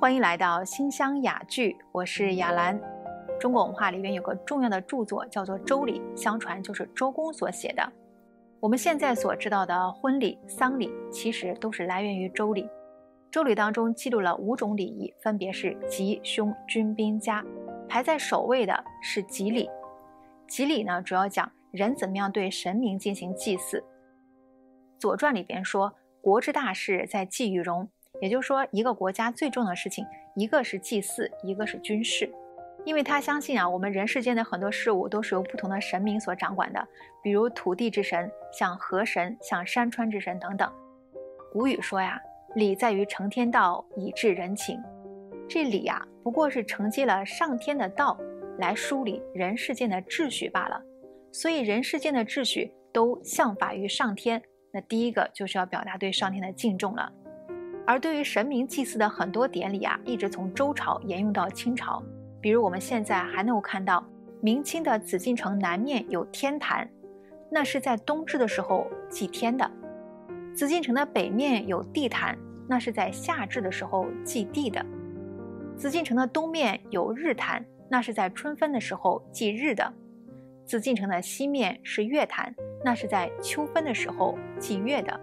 [0.00, 2.80] 欢迎来到新乡雅聚，我是雅兰。
[3.38, 7.92] 中国文化里面有个重要的著作叫做《周礼》，相传就是周公所写的。
[8.60, 12.62] 我们现在所知道的婚礼、丧礼，其实都是来源于《周礼》。
[13.30, 17.44] 《周礼》当中记录了五种礼仪，分别是吉、凶、军、兵、家。
[17.86, 19.68] 排在首位的是吉礼。
[20.48, 23.80] 吉礼呢，主要讲人怎么样对神明进行祭祀。
[24.98, 32.30] 《左传》里边说：“国之大事，在祭与戎。”也就是说，一个国家最重要的事情，一个是祭祀，一个是军事。
[32.84, 36.86] 因为他相信啊，我们人世间的很多事物都是由不同的神明所掌管的，
[37.22, 40.72] 比如土地之神，像河神，像山川之神等等。
[41.52, 42.18] 古语说呀，
[42.54, 44.82] 礼在于承天道，以治人情。
[45.46, 48.18] 这礼呀，不过是承接了上天的道，
[48.58, 50.80] 来梳理人世间的秩序罢了。
[51.32, 54.40] 所以人世间的秩序都向法于上天，
[54.72, 57.12] 那第一个就是要表达对上天的敬重了。
[57.86, 62.02] 而对于神明祭祀的很多典礼啊，一直从周朝沿用到清朝。
[62.40, 64.04] 比如我们现在还能够看到，
[64.40, 66.88] 明清的紫禁城南面有天坛，
[67.50, 69.66] 那是在冬至的时候祭天的；
[70.54, 74.80] 紫禁城的北面有地坛，那是在夏至的时候祭地的；
[75.76, 79.84] 紫禁城的东面有日坛，那是在春分的时候祭日的；
[80.64, 85.20] 紫禁城的西面是月坛，那是在秋分的时候祭月的。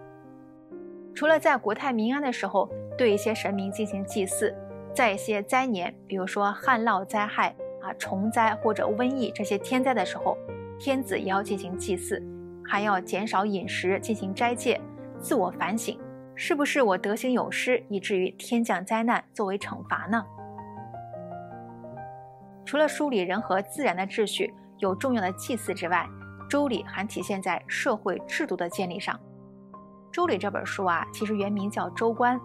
[1.18, 4.54] 除了在国泰民安的时候对一些神明进行祭祀。
[4.94, 7.52] 在一些灾年，比如说旱涝灾害
[7.82, 10.38] 啊、虫灾或者瘟疫这些天灾的时候，
[10.78, 12.24] 天子也要进行祭祀，
[12.64, 14.80] 还要减少饮食，进行斋戒，
[15.20, 15.98] 自我反省，
[16.36, 20.24] 是不是我德行有失，以至于天降灾难作为惩罚呢？
[22.64, 26.08] 除了梳理人和自然的秩序有重要的祭祀之外，
[26.48, 29.16] 《周礼》还体现在社会制度的建立上。
[30.18, 32.36] 《周礼》这本书啊，其实原名叫《周官》。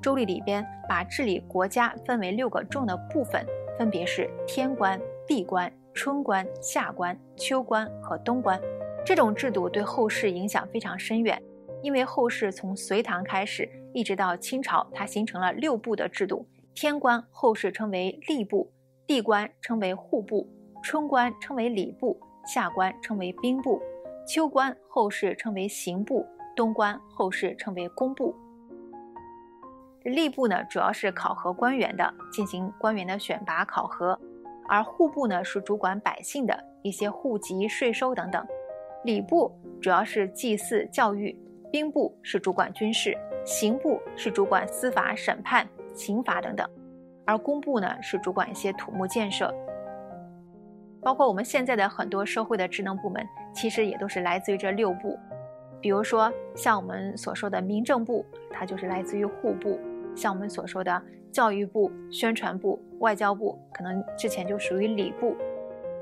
[0.00, 8.58] 周礼里边把治理国家分为六个重的部分，分别是天官、地官、春官、夏官、秋官和冬官。
[9.04, 11.38] 这种制度对后世影响非常深远，
[11.82, 16.48] 因为后世从隋唐开始一直到清朝，它形成了六部的制度。
[16.74, 18.72] 天官后世称为吏部，
[19.06, 20.48] 地官称为户部，
[20.82, 23.78] 春官称为礼部，夏官称为兵部，
[24.26, 26.26] 秋官后世称为刑部，
[26.60, 28.36] 东官后世称为工部。
[30.04, 34.14] 吏部呢，主要是考核官员的，进行官员的选拔考核；
[34.68, 38.44] 而户部呢，是主管百姓的一些户籍、税收等等；
[39.04, 39.50] 礼部
[39.80, 41.34] 主要是祭祀、教育；
[41.72, 43.12] 兵部是主管军事；
[43.42, 46.66] 刑部是主管司法、审判、刑罚等等；
[47.24, 49.50] 而工部呢，是主管一些土木建设。
[51.00, 55.18] 包括我们现在的很多社会的职能部门，其实也都是来自于这六部。
[55.80, 59.78] 比如说，像我们所说的民政部，它就是来自于户部。
[60.14, 61.02] 像我们所说的
[61.32, 65.34] 教育部、宣传部、外交部，可能之前就属于礼部；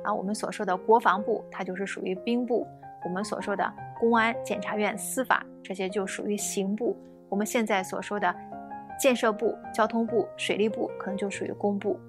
[0.02, 2.66] 啊，我们所说的国防部，它就是属于兵部；
[3.04, 6.96] 我们所说的公安、检察院、司法，这些就属于刑部；
[7.28, 8.34] 我们现在所说的
[8.98, 12.00] 建设部、交通部、水利部，可能就属于工部。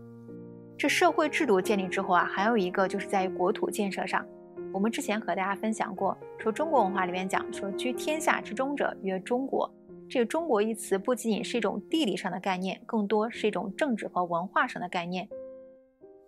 [0.77, 4.25] 这社会制度建立之后啊，还有一个就是在于国土建设上。
[4.71, 9.69] 我们之前和大家分享过，说中国文化里面讲说，居天下之中者曰中国。
[10.07, 15.27] 这个“中国”一词不仅仅是一种地理上的概念，更多是一种政治和文化上的概念。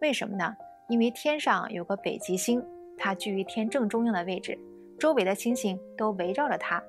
[0.01, 0.55] 为什么呢？
[0.87, 2.63] 因为天上有个北极星，
[2.97, 4.57] 它居于天正中央的位置，
[4.99, 6.81] 周围的星星都围绕着它，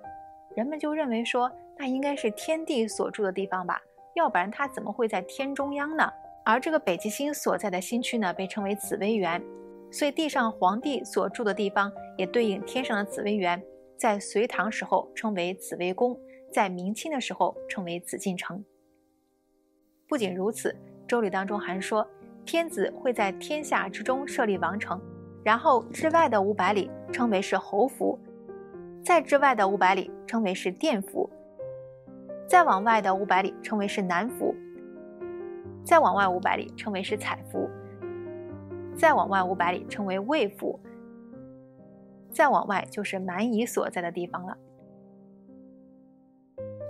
[0.54, 3.80] 人们就认为说，那应该是天帝所住的地方吧？
[4.14, 6.10] 要不然它怎么会在天中央呢？
[6.44, 9.42] 而这个北极星所在的星区呢，被称为紫微垣，
[9.92, 13.62] 所以地上皇帝所住的地方也对应天上的紫微垣，
[13.96, 16.18] 在隋唐时候称为紫微宫。
[16.52, 18.62] 在明清的时候称为紫禁城。
[20.06, 20.68] 不仅如此，
[21.06, 22.06] 《周礼》当中还说，
[22.44, 25.00] 天子会在天下之中设立王城，
[25.42, 28.18] 然后之外的五百里称为是侯府，
[29.02, 31.30] 再之外的五百里称为是殿府，
[32.46, 34.54] 再往外的五百里称为是南府，
[35.82, 37.66] 再往外五百里称为是采服，
[38.96, 40.78] 再往外五百里称为魏府，
[42.30, 44.56] 再往外就是蛮夷所在的地方了。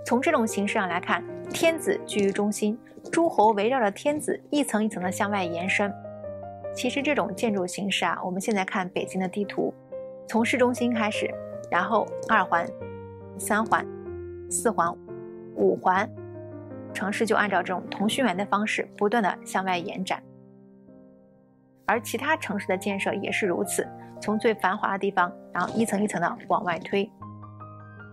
[0.05, 2.77] 从这种形式上来看，天子居于中心，
[3.11, 5.91] 诸侯围绕着天子一层一层的向外延伸。
[6.75, 9.73] 其实这种建筑形式啊，我们现在看北京的地图，
[10.27, 11.33] 从市中心开始，
[11.71, 12.67] 然后二环、
[13.37, 13.85] 三环、
[14.49, 14.93] 四环、
[15.55, 16.09] 五环，
[16.93, 20.21] 城市就按照这种同心圆的方式不断的向外延展。
[21.85, 23.87] 而其他城市的建设也是如此，
[24.21, 27.09] 从最繁华的地方，然后一层一层的往外推。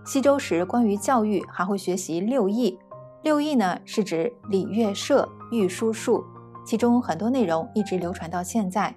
[0.05, 2.79] 西周时，关于教育还会学习六艺。
[3.23, 6.25] 六艺呢，是指礼、乐、射、御书数，
[6.65, 8.95] 其中很多内容一直流传到现在。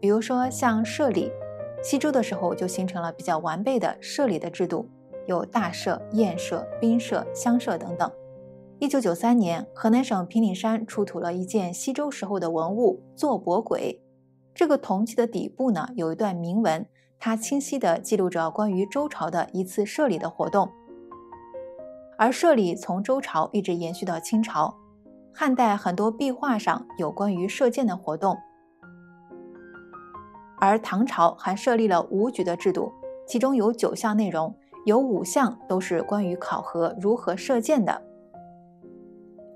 [0.00, 1.30] 比如说像社礼，
[1.82, 4.88] 西周的时候就形成了比较完备的社礼的制度，
[5.26, 8.10] 有大社、宴社、宾社、乡社等等。
[8.78, 13.98] 一九九三年，河南省平顶山出土了一件西周时候的文物——坐伯簋。
[14.56, 16.86] 这个铜器的底部呢，有一段铭文，
[17.20, 20.72] 它清晰地记录着关于周朝的一次社礼的活动。
[22.16, 24.74] 而社礼从周朝一直延续到清朝，
[25.34, 28.34] 汉代很多壁画上有关于射箭的活动。
[30.58, 32.90] 而唐朝还设立了武举的制度，
[33.28, 34.56] 其中有九项内容，
[34.86, 38.00] 有五项都是关于考核如何射箭的。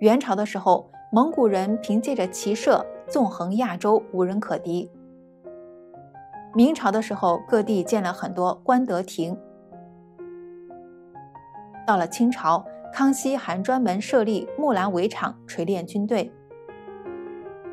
[0.00, 4.88] 元朝的时候，蒙古人凭借着骑射纵横亚洲，无人可敌。
[6.54, 9.36] 明朝的时候，各地建了很多官德亭。
[11.86, 16.32] 到了清朝，康熙还专门设立木兰围场锤炼军队。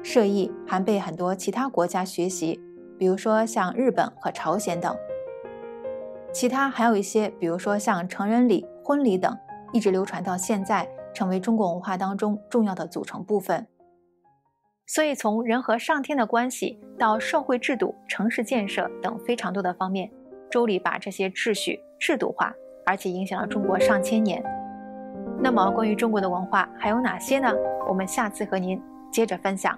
[0.01, 2.60] 射艺还被很多其他国家学习，
[2.98, 4.95] 比如说像日本和朝鲜等。
[6.33, 9.38] 其他还有一些，比如说像成人礼、婚礼等，
[9.72, 10.90] 一直流传到现在。
[11.13, 13.66] 成为中国文化当中重要的组成部分。
[14.89, 20.10] 所以，从人和上天的关系到社会制度、城市建设等非常多的方面，
[20.50, 22.54] 周礼把这些秩序制度化，
[22.86, 24.42] 而且影响了中国上千年。
[25.39, 27.54] 那么，关于中国的文化还有哪些呢？
[27.89, 28.81] 我们下次和您
[29.12, 29.78] 接着分享。